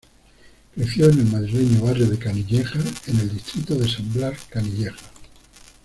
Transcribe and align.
Creció 0.73 1.11
en 1.11 1.19
el 1.19 1.25
madrileño 1.27 1.81
barrio 1.85 2.07
de 2.09 2.17
Canillejas, 2.17 3.07
en 3.07 3.19
el 3.19 3.29
distrito 3.35 3.75
de 3.75 3.87
San 3.87 4.11
Blas-Canillejas. 4.11 4.99